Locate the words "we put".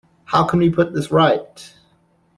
0.57-0.95